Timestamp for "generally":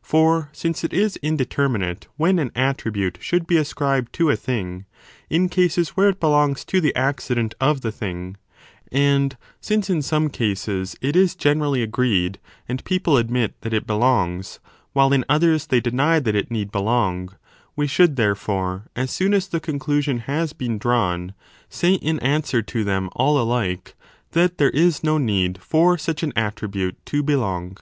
11.34-11.82